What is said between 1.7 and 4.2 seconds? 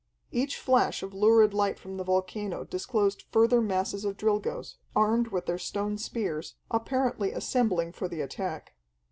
from the volcano disclosed further masses of